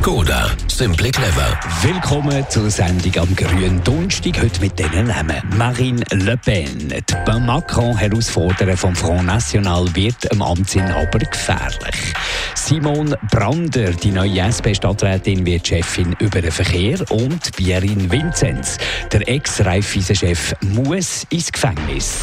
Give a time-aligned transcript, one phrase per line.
[0.00, 0.50] Skoda.
[0.66, 1.60] Simply clever.
[1.82, 4.40] Willkommen zur Sendung am grünen Donnerstag.
[4.40, 5.42] Heute mit diesen Namen.
[5.58, 6.88] Marine Le Pen.
[6.88, 12.14] Die Macron-Herausforderer vom Front National wird am Amtsinhaber gefährlich.
[12.54, 16.98] Simon Brander, die neue SP-Stadträtin, wird Chefin über den Verkehr.
[17.10, 18.78] Und Pierin Vinzenz,
[19.12, 22.20] der Ex-Raiffeisen-Chef, muss ins Gefängnis.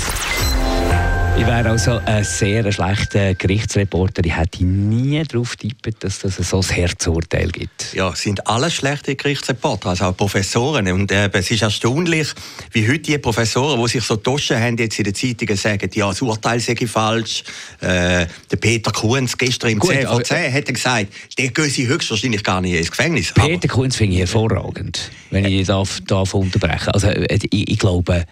[1.39, 4.25] Ich wäre also ein sehr schlechter Gerichtsreporter.
[4.25, 7.93] Ich hätte nie darauf tippt, dass es so ein Herzurteil gibt.
[7.93, 10.91] Ja, es sind alle schlechte Gerichtsreporter, also auch Professoren.
[10.91, 12.29] Und äh, es ist erstaunlich,
[12.71, 16.07] wie heute die Professoren, die sich so Taschen haben, jetzt in den Zeitungen sagen, ja,
[16.07, 17.43] das Urteil sei falsch.
[17.81, 21.87] Äh, der Peter Kunz gestern im Gut, 10 vor 10 hat gesagt, der gehen sie
[21.87, 23.31] höchstwahrscheinlich gar nicht ins Gefängnis.
[23.31, 27.77] Peter Kunz finde ich hervorragend, wenn ich ihn darf, darf unterbrechen Also äh, ich, ich
[27.77, 28.25] glaube,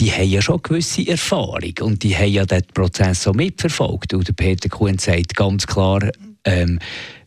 [0.00, 4.14] die haben ja schon gewisse Erfahrung und die haben ja den Prozess so mitverfolgt.
[4.14, 6.00] Und Peter Kuhn sagt ganz klar,
[6.44, 6.78] ähm,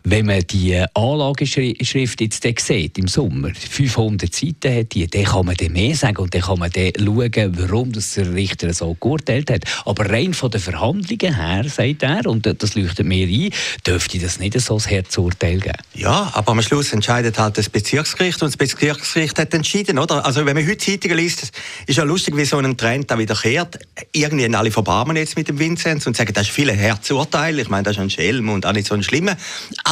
[0.03, 5.55] wenn man die Anlageschrift jetzt sieht, im Sommer, 500 Seiten hat die, dann kann man
[5.69, 9.63] mehr sagen und dann kann man dann schauen, warum das der Richter so geurteilt hat.
[9.85, 13.53] Aber rein von den Verhandlungen her, sagt er, und das leuchtet mir ein,
[13.85, 15.77] dürfte das nicht so ein Herzurteil geben.
[15.93, 20.25] Ja, aber am Schluss entscheidet halt das Bezirksgericht und das Bezirksgericht hat entschieden, oder?
[20.25, 21.51] Also wenn man heute Zeitungen liest,
[21.87, 23.79] ist ja lustig, wie so ein Trend da wiederkehrt.
[24.11, 27.61] Irgendwie haben alle verbarmen jetzt mit dem Vinzenz und sagen, das ist viele Herzurteile.
[27.61, 29.37] Ich meine, das ist ein Schelm und auch nicht so ein Schlimmer.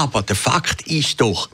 [0.02, 1.48] Aber der Fakt ist doch,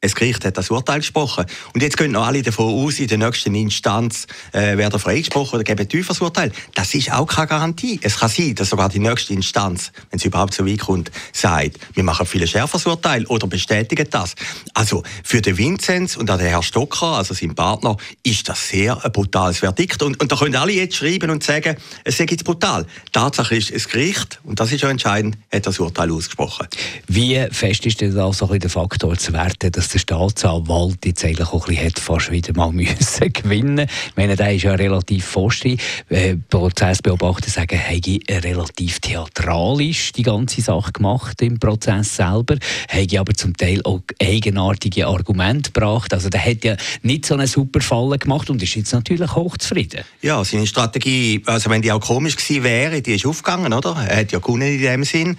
[0.00, 1.44] das Gericht hat das Urteil gesprochen.
[1.74, 5.64] Und jetzt gehen noch alle davon aus, in der nächsten Instanz äh, werden freigesprochen oder
[5.64, 6.52] geben ein tieferes Urteil.
[6.74, 8.00] Das ist auch keine Garantie.
[8.02, 11.78] Es kann sein, dass sogar die nächste Instanz, wenn es überhaupt so weit kommt, sagt,
[11.92, 14.34] wir machen viel schärferes Urteil oder bestätigen das.
[14.72, 19.04] Also für den Vinzenz und auch den Herrn Stocker, also sein Partner, ist das sehr
[19.04, 20.02] ein brutales Verdikt.
[20.02, 22.86] Und, und da können alle jetzt schreiben und sagen, es sei jetzt brutal.
[23.12, 26.68] Tatsache ist, das Gericht, und das ist ja entscheidend, hat das Urteil ausgesprochen.
[27.06, 31.24] Wie fest ist denn da so ein der Faktor zu werten, dass der Staatsanwalt jetzt
[31.24, 35.24] eigentlich auch ein bisschen fast wieder mal müssen gewinnen Ich meine, der ist ja relativ
[35.24, 35.80] forschig.
[36.08, 37.80] Äh, Prozessbeobachter sagen,
[38.26, 42.56] er relativ theatralisch die ganze Sache gemacht im Prozess selber,
[42.88, 46.12] habe aber zum Teil auch eigenartige Argumente gebracht.
[46.12, 50.04] Also der hat ja nicht so einen super Fall gemacht und ist jetzt natürlich hochzufrieden.
[50.22, 53.96] Ja, seine Strategie, also wenn die auch komisch gewesen wäre, die ist aufgegangen, oder?
[54.08, 55.36] Er hat ja gewonnen in dem Sinn.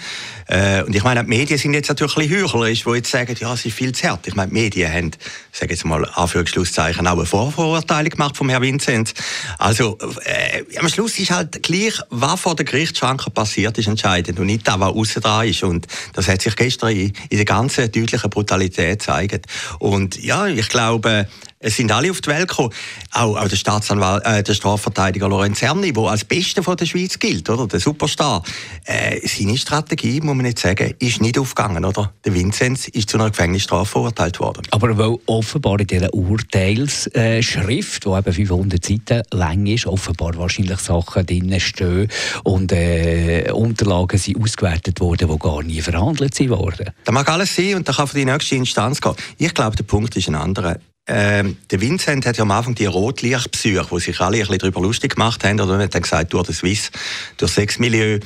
[0.48, 3.36] Äh, und ich meine, die Medien sind jetzt natürlich ein bisschen heuchlerisch, die jetzt sagen,
[3.40, 4.28] ja, es ist viel zu hart.
[4.28, 5.12] Ich meine, die Medien haben,
[5.52, 9.14] sage jetzt mal, Anführungsschlusszeichen, auch eine Vorverurteilung gemacht vom Herrn Vinzenz.
[9.58, 14.46] Also, äh, am Schluss ist halt gleich, was vor der Gerichtsschranke passiert, ist entscheidend und
[14.46, 15.64] nicht das, was außen dran ist.
[15.64, 19.46] Und das hat sich gestern in, in der ganzen deutlichen Brutalität gezeigt.
[19.80, 21.28] Und ja, ich glaube,
[21.62, 22.72] es sind alle auf die Welt gekommen.
[23.12, 27.20] Auch, auch der Staatsanwalt, äh, der Strafverteidiger Lorenz Herni, der als Beste von der Schweiz
[27.20, 27.68] gilt, oder?
[27.68, 28.44] Der Superstar.
[28.86, 32.12] Äh, seine Strategie, muss man nicht sagen, ist nicht aufgegangen, oder?
[32.26, 34.64] Der Vinzenz ist zu einer Gefängnisstrafe verurteilt worden.
[34.72, 41.26] Aber weil offenbar in dieser Urteilsschrift, die eben 500 Seiten lang ist, offenbar wahrscheinlich Sachen
[41.26, 42.10] drin stehen
[42.44, 46.90] und äh, Unterlagen sind ausgewertet worden, die gar nie verhandelt worden.
[47.04, 49.14] Das mag alles sein und da kann für die nächste Instanz gehen.
[49.38, 50.78] Ich glaube, der Punkt ist ein anderer.
[51.08, 54.82] Ähm, der Vincent hat ja am Anfang die Rotlichtpsych, wo sich alle ein bisschen darüber
[54.82, 56.92] lustig gemacht haben, oder hat dann gesagt, durch das Swiss,
[57.38, 58.20] durch Sexmilieu,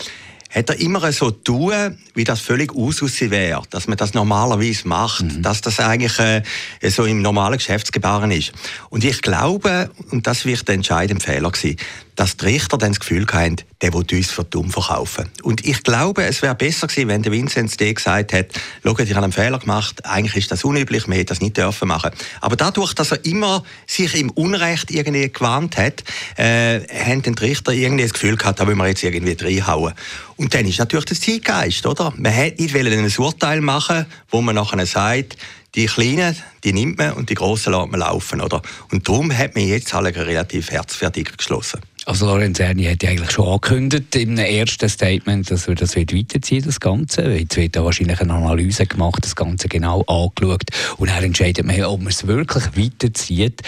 [0.55, 5.23] hat er immer so tun, wie das völlig Usus wäre, dass man das normalerweise macht,
[5.23, 5.41] mhm.
[5.41, 6.43] dass das eigentlich äh,
[6.89, 8.53] so im normalen Geschäftsgebaren ist.
[8.89, 11.77] Und ich glaube, und das wird der entscheidende Fehler gewesen,
[12.15, 15.29] dass die Richter dann das Gefühl hatten, der will uns für dumm verkaufen.
[15.43, 19.13] Und ich glaube, es wäre besser gewesen, wenn der Vinzenz D gesagt hätte, schaut, ich
[19.13, 22.11] habe einen Fehler gemacht, eigentlich ist das unüblich, wir hätten das nicht dürfen machen.
[22.41, 26.03] Aber dadurch, dass er immer sich im Unrecht irgendwie gewarnt hat,
[26.37, 29.93] äh, haben die Richter irgendwie das Gefühl gehabt, da wollen wir jetzt irgendwie reinhauen.
[30.37, 32.13] Und dann ist natürlich das Zeitgeist, oder?
[32.17, 35.37] Man hätte nicht ein Urteil machen wo man nachher sagt,
[35.75, 38.61] die Kleinen, die nimmt man und die Großen lässt man laufen, oder?
[38.91, 41.81] Und darum hat man jetzt alle relativ herzfertig geschlossen.
[42.07, 46.63] Also Lorenz Erni hat ja eigentlich schon angekündigt einem ersten Statement, dass wir das weiterziehen,
[46.63, 47.23] das Ganze.
[47.34, 50.66] Jetzt wird da wahrscheinlich eine Analyse gemacht, das Ganze genau angeschaut
[50.97, 53.63] und dann entscheidet man, ob man es wirklich weiterzieht.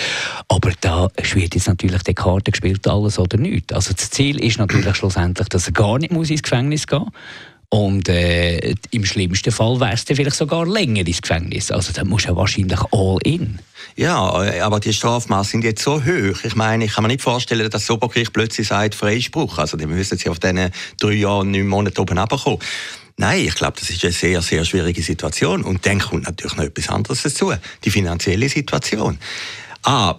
[0.49, 3.73] Aber da wird jetzt natürlich die Karte gespielt, alles oder nichts.
[3.73, 7.13] Also das Ziel ist natürlich schlussendlich, dass er gar nicht muss ins Gefängnis gehen muss
[7.69, 11.69] Und äh, im schlimmsten Fall wärst du vielleicht sogar länger ins Gefängnis.
[11.69, 13.59] Also dann musst du wahrscheinlich all in.
[13.97, 16.43] Ja, äh, aber die Strafmaße sind jetzt so hoch.
[16.43, 19.57] Ich meine, ich kann mir nicht vorstellen, dass das Obergericht plötzlich sagt, Freispruch.
[19.57, 22.59] Also die müssen sie auf diesen drei Jahren, neun Monaten oben runterkommen.
[23.17, 25.63] Nein, ich glaube, das ist eine sehr, sehr schwierige Situation.
[25.63, 27.51] Und dann kommt natürlich noch etwas anderes dazu.
[27.83, 29.17] Die finanzielle Situation.
[29.83, 30.15] Ah,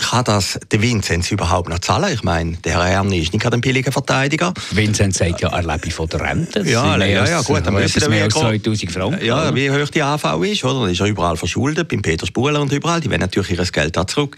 [0.00, 2.12] kann das der Vinzenz überhaupt noch zahlen?
[2.12, 4.52] Ich meine, der Herr Erni ist nicht gerade ein billiger Verteidiger.
[4.70, 6.60] Vinzenz sagt ja, er lebe von der Rente.
[6.62, 7.64] Ja, ja, ja, gut.
[7.64, 9.24] Dann müssen mehr als 2000 Franken.
[9.24, 10.80] Ja, wie hoch die AV ist, oder?
[10.80, 13.00] Dann ist er überall verschuldet, beim Peter Spuler und überall.
[13.00, 14.36] Die wollen natürlich ihr Geld da zurück.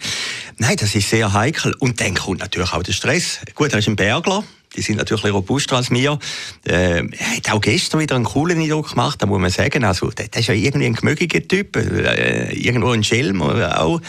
[0.57, 1.73] Nein, das ist sehr heikel.
[1.79, 3.39] Und dann kommt natürlich auch der Stress.
[3.55, 4.43] Gut, er ist ein Bergler
[4.75, 6.19] die sind natürlich robuster als mir.
[6.65, 7.03] Äh,
[7.37, 9.83] hat auch gestern wieder einen coolen Eindruck gemacht, da muss man sagen.
[9.83, 14.01] Also, der, der ist ja irgendwie ein gemögiger Typ, äh, irgendwo ein Schelm auch.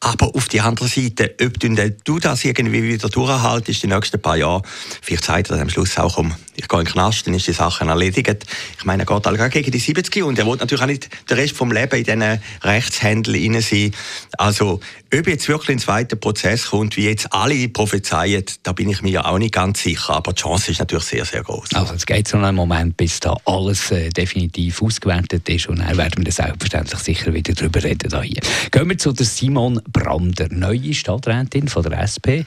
[0.00, 1.58] Aber auf der anderen Seite, ob
[2.04, 4.62] du, das irgendwie wieder durchhaltest, die nächsten paar Jahre,
[5.02, 7.52] vielleicht sagt er am Schluss auch um, ich gehe in den Knast, dann ist die
[7.52, 8.46] Sache erledigt.
[8.78, 11.36] Ich meine, er geht alle gegen die 70 und er will natürlich auch nicht den
[11.36, 13.92] Rest vom Leben in diesen Rechtshändel rein sein.
[14.36, 14.80] Also,
[15.14, 19.26] ob jetzt wirklich ein zweiter Prozess kommt, wie jetzt alle prophezeien, da bin ich mir
[19.26, 19.97] auch nicht ganz sicher.
[20.08, 21.74] Aber die Chance ist natürlich sehr, sehr groß.
[21.74, 25.96] Also es geht so einen Moment, bis da alles äh, definitiv ausgewertet ist und dann
[25.96, 28.08] werden wir selbstverständlich sicher wieder darüber reden.
[28.10, 28.40] Da hier.
[28.70, 32.44] Gehen wir zu der Simon Brander, neue Stadträtin von der SP.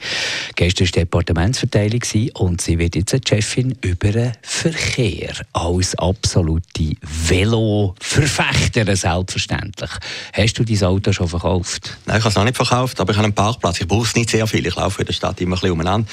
[0.56, 2.02] Gestern war Departementsverteilung
[2.34, 9.90] und sie wird jetzt eine Chefin über den Verkehr als absolute Velo-Verfechterin selbstverständlich.
[10.32, 11.96] Hast du dein Auto schon verkauft?
[12.06, 13.80] Nein, ich habe es noch nicht verkauft, aber ich habe einen Parkplatz.
[13.80, 14.66] Ich brauche es nicht sehr viel.
[14.66, 16.08] Ich laufe in der Stadt immer ein bisschen umeinander.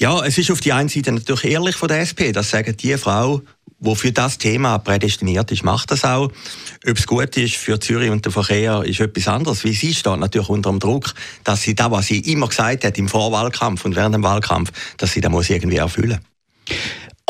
[0.00, 2.96] Ja, es ist auf die einen Seite natürlich ehrlich von der SP, dass sagen, die
[2.96, 3.42] Frau,
[3.80, 6.32] die für das Thema prädestiniert ist, macht das auch.
[6.88, 9.62] Ob es gut ist für Zürich und den Verkehr, ist etwas anderes.
[9.62, 11.12] Wie sie steht natürlich unter dem Druck,
[11.44, 15.12] dass sie das, was sie immer gesagt hat im Vorwahlkampf und während dem Wahlkampf, dass
[15.12, 16.18] sie das muss irgendwie erfüllen
[16.68, 16.78] muss.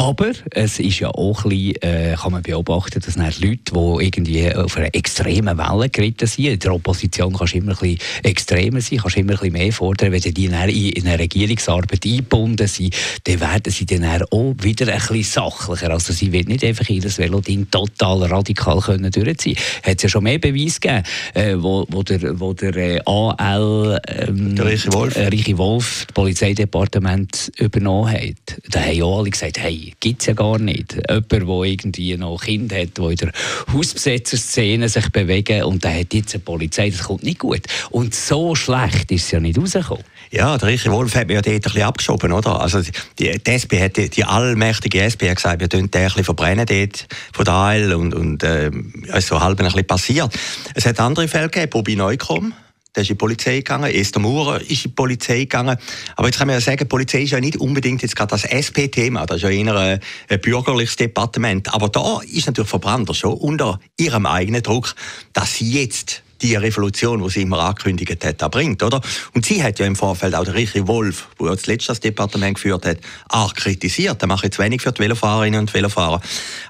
[0.01, 4.51] Aber es ist ja auch ein bisschen, äh, kann man beobachten, dass Leute, die irgendwie
[4.55, 8.81] auf einer extremen Welle geritten sind, in der Opposition kannst du immer ein bisschen extremer
[8.81, 10.13] sein, kannst immer ein bisschen mehr fordern.
[10.13, 14.99] Wenn die dann in eine Regierungsarbeit eingebunden sind, dann werden sie dann auch wieder ein
[15.01, 15.91] bisschen sachlicher.
[15.91, 19.59] Also sie wird nicht einfach ihr Veloding total radikal können durchziehen.
[19.83, 21.03] Hat es ja schon mehr Beweise gegeben,
[21.35, 25.15] äh, wo, wo der, wo der äh, AL ähm, der Richie Wolf.
[25.15, 28.61] Äh, Richie Wolf das Polizeidepartement übernommen hat.
[28.71, 30.95] Da haben ja alle gesagt, hey, gibt es ja gar nicht.
[30.95, 33.33] Jemand, der irgendwie noch Kind hat, der in der
[33.73, 37.63] Hausbesetzerszene sich bewegen und der hat jetzt eine Polizei, das kommt nicht gut.
[37.91, 40.05] Und so schlecht ist es ja nicht rausgekommen.
[40.31, 42.61] Ja, der Richard Wolf hat mir ja dort ein abgeschoben, oder?
[42.61, 42.81] Also
[43.19, 46.25] die, die SP hat, die, die allmächtige SP hat gesagt, wir tun den ein bisschen
[46.25, 48.71] verbrennen dort von der und, und äh,
[49.13, 50.33] ist so halb ein bisschen passiert.
[50.75, 52.53] Es hat andere Fälle gegeben, Bobby Neukomm,
[52.95, 55.77] der ist in die Polizei gegangen, Esther Maurer ist in die Polizei gegangen.
[56.17, 58.45] Aber jetzt kann man ja sagen, die Polizei ist ja nicht unbedingt jetzt gerade das
[58.45, 61.73] SP-Thema, das ist ja eher ein, ein bürgerliches Departement.
[61.73, 64.95] Aber da ist natürlich Verbrannt schon unter ihrem eigenen Druck,
[65.33, 69.01] dass sie jetzt die Revolution, die sie immer angekündigt hat, bringt, oder?
[69.35, 72.55] Und sie hat ja im Vorfeld auch der Richie Wolf, der ja zuletzt das Departement
[72.55, 72.99] geführt hat,
[73.29, 74.21] auch kritisiert.
[74.21, 76.21] Der macht jetzt wenig für die Velofahrerinnen und Velofahrer.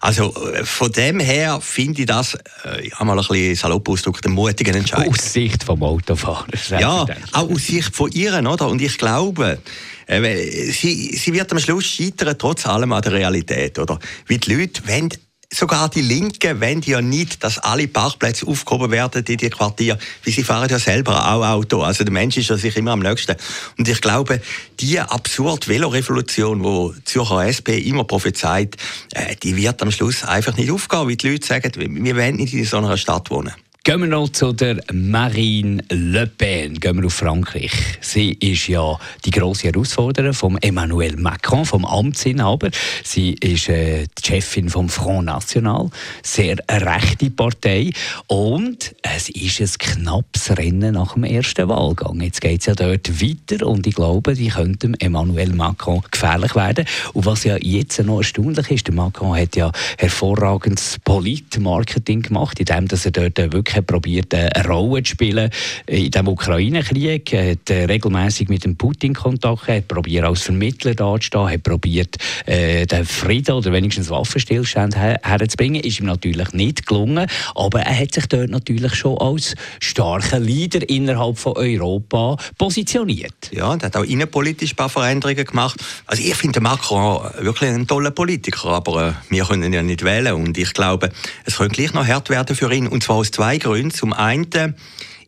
[0.00, 2.34] Also äh, von dem her finde ich das,
[2.64, 5.08] äh, ich habe mal ein bisschen salopp ausgedrückt, einen mutigen Entscheid.
[5.08, 6.46] Aus Sicht vom Autofahrer.
[6.78, 8.68] Ja, auch aus Sicht von ihren, oder?
[8.68, 9.58] Und ich glaube,
[10.06, 13.98] äh, sie, sie wird am Schluss scheitern, trotz allem an der Realität, oder?
[14.26, 15.10] Wie die Leute wollen
[15.52, 20.32] sogar die Linken wollen ja nicht, dass alle Parkplätze aufgehoben werden in die Quartier, weil
[20.32, 21.82] sie fahren ja selber auch Auto.
[21.82, 23.36] Also der Mensch ist ja sich immer am nächsten.
[23.76, 24.40] Und ich glaube,
[24.78, 28.76] die absurde Velorevolution, die Zürcher SP immer prophezeit,
[29.12, 32.54] äh, die wird am Schluss einfach nicht aufgehen, weil die Leute sagen, wir wollen nicht
[32.54, 33.52] in so einer Stadt wohnen.
[33.82, 36.78] Gehen wir noch zu der Marine Le Pen.
[36.78, 37.72] Gehen wir auf Frankreich.
[38.02, 42.68] Sie ist ja die grosse Herausforderin von Emmanuel Macron, vom Amtsinhaber.
[43.02, 45.88] Sie ist äh, die Chefin vom Front National,
[46.22, 47.90] sehr rechte Partei.
[48.26, 52.20] Und es ist ein knappes Rennen nach dem ersten Wahlgang.
[52.20, 56.84] Jetzt geht es ja dort weiter und ich glaube, die könnten Emmanuel Macron gefährlich werden.
[57.14, 62.86] Und was ja jetzt noch erstaunlich ist, der Macron hat ja hervorragendes Politmarketing gemacht, indem
[62.90, 65.50] er dort wirklich wirklich probiert, eine Rolle zu spielen
[65.86, 67.32] in dem Ukraine-Krieg.
[67.32, 71.62] Er hat äh, regelmäßig mit dem Putin Kontakt gehabt, hat probiert als Vermittler dazustehen, hat
[71.62, 75.82] probiert, äh, den Frieden oder wenigstens Waffenstillstand her herzubringen.
[75.82, 80.88] Ist ihm natürlich nicht gelungen, aber er hat sich dort natürlich schon als starker Leader
[80.88, 83.50] innerhalb von Europa positioniert.
[83.52, 85.80] Ja, und hat auch innenpolitisch ein paar Veränderungen gemacht.
[86.06, 90.04] Also ich finde Macron wirklich einen tollen Politiker, aber äh, wir können ihn ja nicht
[90.04, 91.10] wählen und ich glaube,
[91.44, 93.94] es könnte gleich noch hart werden für ihn und zwar aus zwei Gründe.
[93.94, 94.74] Zum einen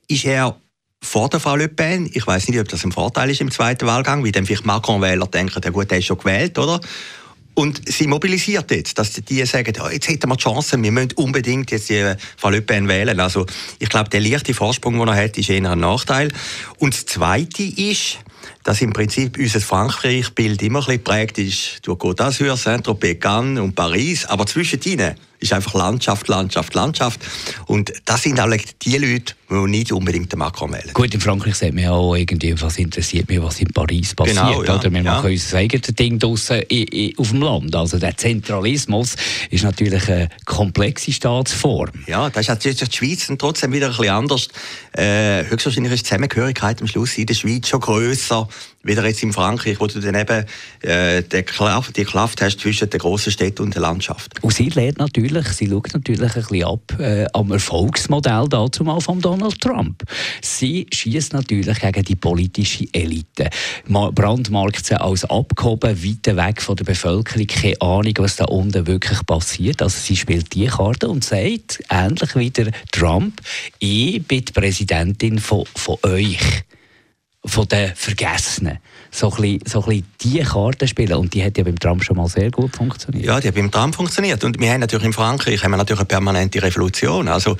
[0.08, 0.56] ist er
[1.02, 2.10] vor der Frau Le Pen.
[2.12, 5.26] Ich weiß nicht, ob das ein Vorteil ist im zweiten Wahlgang, wie dann vielleicht Macron-Wähler
[5.26, 6.80] denken, der gut, ist schon gewählt, oder?
[7.54, 11.12] Und sie mobilisiert jetzt, dass die sagen, oh, jetzt hätten wir die Chance, wir müssen
[11.16, 13.20] unbedingt jetzt die Frau Le Pen wählen.
[13.20, 13.44] Also
[13.78, 16.32] ich glaube, der leichte Vorsprung, den er hat, ist eher ein Nachteil.
[16.78, 18.18] Und das Zweite ist,
[18.64, 23.60] dass im Prinzip unser Frankreich-Bild immer ein bisschen geprägt ist durch Côte d'Azur, Saint-Tropez, Cannes
[23.60, 27.20] und Paris, aber zwischen ihnen ist einfach Landschaft, Landschaft, Landschaft.
[27.66, 30.90] Und das sind alle die Leute, die nicht unbedingt den Macron wählen.
[30.94, 34.36] Gut, in Frankreich sagt man ja auch irgendwie, was interessiert mich, was in Paris passiert.
[34.36, 35.14] Genau, ja, oder wir ja.
[35.14, 36.62] machen unser eigenes Ding draussen
[37.16, 37.74] auf dem Land.
[37.74, 39.16] Also der Zentralismus
[39.50, 41.90] ist natürlich eine komplexe Staatsform.
[42.06, 44.48] Ja, das ist jetzt die Schweiz trotzdem wieder ein bisschen anders.
[44.92, 48.48] Äh, höchstwahrscheinlich ist die Zusammengehörigkeit am Schluss in der Schweiz schon grösser
[48.84, 50.44] wieder jetzt in Frankreich, wo du dann eben
[50.80, 54.42] äh, die, Kraft, die hast zwischen der grossen Städten und der Landschaft.
[54.42, 59.00] Und sie lernt natürlich, sie schaut natürlich ein bisschen ab äh, am Erfolgsmodell dazu mal
[59.00, 60.02] von Donald Trump.
[60.40, 63.50] Sie schießt natürlich gegen die politische Elite.
[63.88, 69.24] Brandmarkt sie als abgehoben, weit weg von der Bevölkerung, keine Ahnung, was da unten wirklich
[69.26, 69.82] passiert.
[69.82, 73.40] Also sie spielt die Karte und sagt, ähnlich wie der Trump,
[73.78, 76.64] ich bin die Präsidentin von, von euch
[77.44, 78.78] von den Vergessenen.
[79.10, 81.14] So ein, bisschen, so ein bisschen diese Karten spielen.
[81.14, 83.24] Und die hat ja beim Trump schon mal sehr gut funktioniert.
[83.24, 84.44] Ja, die hat beim Trump funktioniert.
[84.44, 87.28] Und wir haben natürlich in Frankreich haben wir natürlich eine permanente Revolution.
[87.28, 87.56] Also,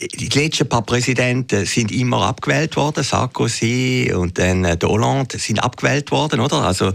[0.00, 3.02] die letzten paar Präsidenten sind immer abgewählt worden.
[3.02, 6.62] Sarkozy und dann äh, Hollande sind abgewählt worden, oder?
[6.62, 6.92] Also,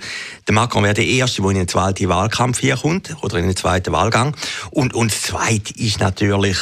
[0.48, 3.56] der Macron wäre der Erste, der in den zweiten Wahlkampf hier kommt, oder in den
[3.56, 4.36] zweiten Wahlgang.
[4.72, 6.58] Und, und das Zweite ist natürlich,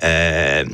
[0.00, 0.64] äh,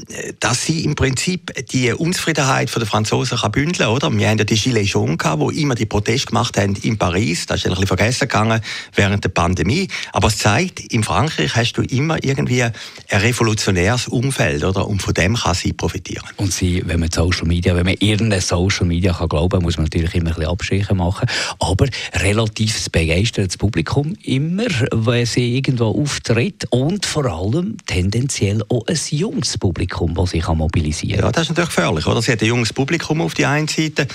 [0.41, 4.11] dass sie im Prinzip die Unzufriedenheit der Franzosen kann bündeln oder?
[4.13, 7.47] Wir haben ja die Gilets jaunes gehabt, die immer die Proteste gemacht haben in Paris.
[7.47, 8.61] Das ist ein bisschen vergessen gegangen
[8.95, 9.89] während der Pandemie.
[10.13, 12.73] Aber es zeigt, in Frankreich hast du immer irgendwie ein
[13.11, 14.87] revolutionäres Umfeld, oder?
[14.87, 16.29] Und von dem kann sie profitieren.
[16.37, 19.85] Und sie, wenn man Social Media, wenn man irgendeine Social Media kann glauben, muss man
[19.85, 21.29] natürlich immer ein bisschen Abstriche machen.
[21.59, 28.97] Aber relativ begeistertes Publikum immer, wenn sie irgendwo auftritt und vor allem tendenziell auch ein
[29.17, 31.27] junges Publikum, das sich mobilisieren kann.
[31.27, 32.07] Ja, das ist natürlich gefährlich.
[32.07, 32.23] Oder?
[32.23, 34.07] Sie hat ein junges Publikum auf der einen Seite.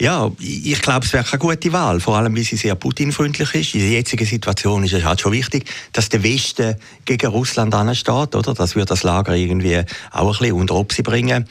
[0.00, 3.74] Ja, ich glaube, es wäre keine gute Wahl, vor allem, weil sie sehr Putin-freundlich ist.
[3.74, 8.34] In der jetzigen Situation ist es halt schon wichtig, dass der Westen gegen Russland ansteht,
[8.34, 8.54] oder?
[8.54, 11.46] Das wird das Lager irgendwie auch ein bisschen unter Obsi bringen.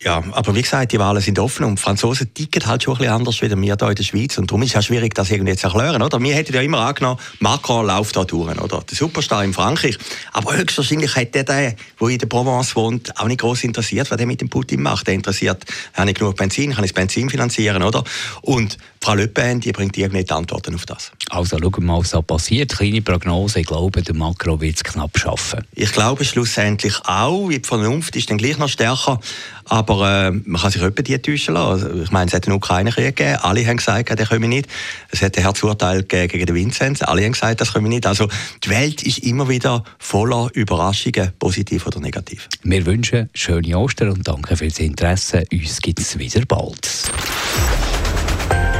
[0.00, 2.98] Ja, aber wie gesagt, die Wahlen sind offen und die Franzosen ticken halt schon ein
[2.98, 5.28] bisschen anders wie wir hier in der Schweiz und darum ist es auch schwierig, das
[5.28, 6.20] irgendwie zu erklären, oder?
[6.22, 8.80] Wir hätten ja immer angenommen, Macron läuft da durch, oder?
[8.80, 9.98] Der Superstar in Frankreich.
[10.32, 14.18] Aber höchstwahrscheinlich hat der, der, der in der Provence wohnt, auch nicht groß interessiert, was
[14.18, 15.08] der mit dem Putin macht.
[15.08, 15.64] Der interessiert,
[15.94, 18.04] habe ich genug Benzin, kann ich das Benzin finanzieren, oder?
[18.42, 18.78] Und
[19.08, 21.12] Frau Le Pen, die bringt irgendwie die Antworten auf das.
[21.30, 22.76] Also schauen wir mal, was da passiert.
[22.76, 25.64] Kleine Prognose, ich glaube, der Macron wird es knapp schaffen.
[25.74, 29.18] Ich glaube schlussendlich auch, die Vernunft ist dann gleich noch stärker,
[29.64, 31.86] aber äh, man kann sich etwa die täuschen lassen.
[31.86, 34.68] Also, ich meine, es hat einen Ukraine-Krieg gegeben, alle haben gesagt, der komme nicht.
[35.10, 38.04] Es hat ein Herzurteil gegen den Vinzenz, alle haben gesagt, das komme nicht.
[38.04, 38.28] Also
[38.62, 42.46] die Welt ist immer wieder voller Überraschungen, positiv oder negativ.
[42.62, 45.44] Wir wünschen schöne Ostern und danke für das Interesse.
[45.50, 46.86] Uns gibt es wieder bald.